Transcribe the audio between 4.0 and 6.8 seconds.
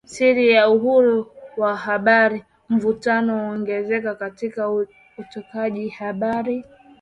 katika utoaji habari